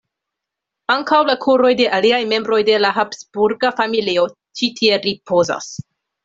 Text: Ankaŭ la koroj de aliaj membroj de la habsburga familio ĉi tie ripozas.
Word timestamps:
Ankaŭ 0.93 1.19
la 1.27 1.35
koroj 1.43 1.71
de 1.81 1.85
aliaj 1.97 2.21
membroj 2.31 2.61
de 2.71 2.79
la 2.85 2.91
habsburga 2.95 3.71
familio 3.83 4.27
ĉi 4.61 4.71
tie 4.81 4.99
ripozas. 5.05 5.71